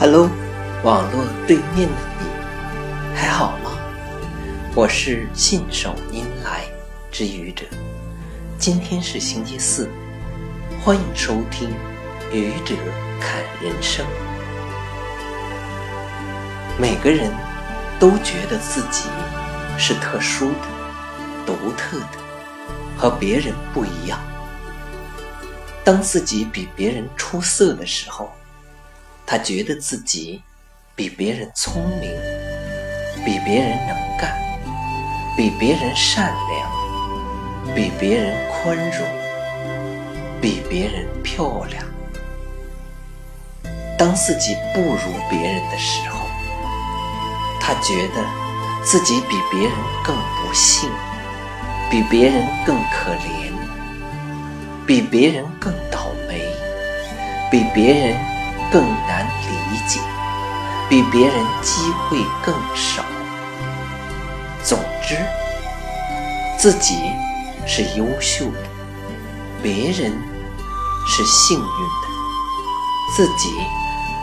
[0.00, 0.30] Hello，
[0.84, 3.72] 网络对面的你还好吗？
[4.72, 6.62] 我是信手拈来
[7.10, 7.66] 之愚者，
[8.60, 9.90] 今天是星期四，
[10.80, 11.68] 欢迎收听
[12.32, 12.76] 愚者
[13.20, 14.06] 看人生。
[16.78, 17.32] 每个人
[17.98, 19.08] 都觉得自己
[19.76, 22.18] 是特殊的、独特的，
[22.96, 24.20] 和别人不一样。
[25.82, 28.30] 当自己比别人出色的时候，
[29.30, 30.40] 他觉得自己
[30.96, 32.10] 比别人聪明，
[33.26, 34.34] 比别人能干，
[35.36, 39.06] 比别人善良，比别人宽容，
[40.40, 41.84] 比别人漂亮。
[43.98, 46.20] 当自己不如别人的时候，
[47.60, 48.24] 他觉得
[48.82, 50.88] 自己比别人更不幸，
[51.90, 53.52] 比别人更可怜，
[54.86, 56.40] 比别人更倒霉，
[57.50, 58.38] 比别人。
[58.70, 59.17] 更难，
[60.88, 63.04] 比别人机会更少。
[64.64, 65.16] 总之，
[66.58, 66.94] 自己
[67.66, 68.60] 是优秀的，
[69.62, 70.12] 别人
[71.06, 72.08] 是幸运的。
[73.16, 73.50] 自己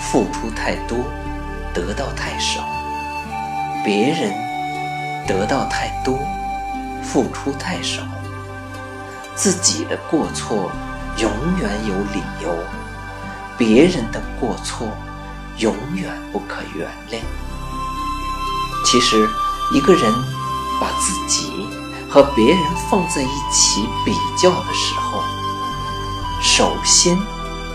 [0.00, 0.98] 付出太多，
[1.74, 2.62] 得到太少；
[3.84, 4.32] 别人
[5.26, 6.18] 得到太多，
[7.02, 8.02] 付出太少。
[9.34, 10.70] 自己的过错
[11.18, 12.56] 永远有理由。
[13.58, 14.88] 别人的过错
[15.58, 17.20] 永远不可原谅。
[18.84, 19.28] 其实，
[19.72, 20.12] 一个人
[20.80, 21.66] 把自己
[22.08, 25.22] 和别人放在一起比较的时候，
[26.40, 27.18] 首先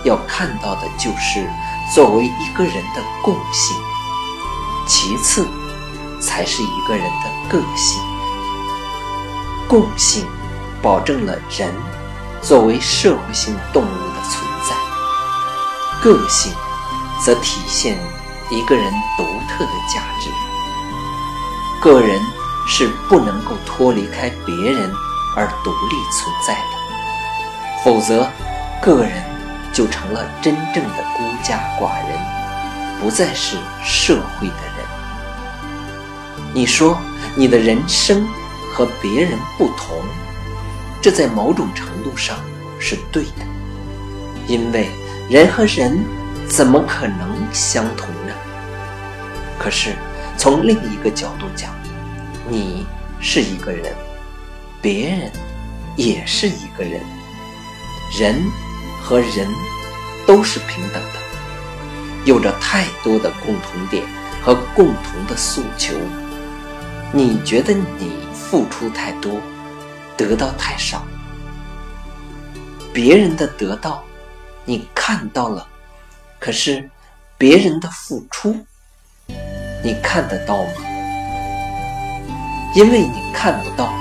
[0.03, 1.49] 要看到的就是
[1.93, 3.75] 作为一个人的共性，
[4.88, 5.45] 其次
[6.19, 8.01] 才是一个人的个性。
[9.67, 10.25] 共性
[10.81, 11.73] 保证了人
[12.41, 14.75] 作为社会性动物的存在。
[16.01, 16.53] 个性，
[17.25, 17.97] 则体现
[18.50, 20.30] 一个人独特的价值。
[21.81, 22.19] 个人
[22.68, 24.91] 是不能够脱离开别人
[25.35, 28.28] 而独立存在的，否则，
[28.81, 29.23] 个人
[29.73, 32.19] 就成了真正的孤家寡人，
[33.00, 34.85] 不再是社会的人。
[36.53, 36.97] 你说
[37.35, 38.28] 你的人生
[38.74, 39.97] 和别人不同，
[41.01, 42.38] 这在某种程度上
[42.79, 43.45] 是对的，
[44.47, 44.90] 因为。
[45.29, 46.03] 人和人
[46.51, 48.34] 怎么可能相同呢？
[49.57, 49.95] 可是
[50.38, 51.73] 从另一个角度讲，
[52.50, 52.85] 你
[53.22, 53.95] 是一个人，
[54.81, 55.31] 别人
[55.95, 57.00] 也是一个人，
[58.19, 58.44] 人
[59.01, 59.47] 和人
[60.28, 61.19] 都是平等的，
[62.25, 64.03] 有着太多的共同点
[64.44, 65.95] 和共同的诉求。
[67.13, 69.39] 你觉得你付出太多，
[70.18, 71.01] 得到太少，
[72.91, 74.03] 别人的得到。
[74.66, 75.68] 你看到了，
[76.41, 76.90] 可是
[77.38, 78.66] 别人的付出，
[79.84, 80.72] 你看得到吗？
[82.74, 83.94] 因为你看不到，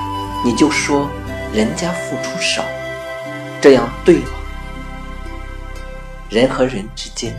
[0.42, 1.10] 你就说
[1.52, 2.64] 人家付出少，
[3.60, 4.30] 这样对吗？
[6.30, 7.30] 人和人之间，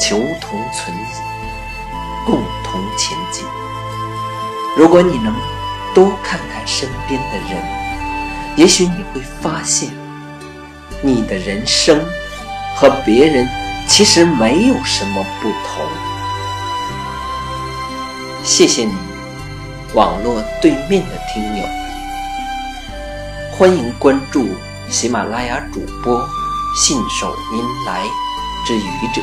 [0.00, 3.44] 求同存异，共同前进。
[4.74, 5.34] 如果你能
[5.94, 7.62] 多看看身边的人，
[8.56, 9.90] 也许你会发现。
[11.02, 12.04] 你的人生
[12.74, 13.46] 和别人
[13.88, 15.84] 其实没有什么不同。
[18.44, 18.92] 谢谢你，
[19.94, 21.64] 网络对面的听友，
[23.50, 24.46] 欢迎关注
[24.88, 26.22] 喜马拉雅主播
[26.76, 28.04] 信手拈来
[28.66, 29.22] 之愚者，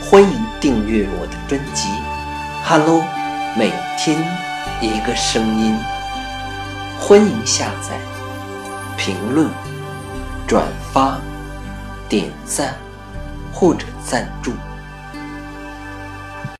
[0.00, 1.88] 欢迎订阅我的专辑
[2.64, 3.00] 《Hello》，
[3.56, 4.18] 每天
[4.80, 5.76] 一个声音，
[6.98, 8.00] 欢迎下载、
[8.96, 9.48] 评论。
[10.48, 10.64] 转
[10.94, 11.18] 发、
[12.08, 12.74] 点赞
[13.52, 14.52] 或者赞助。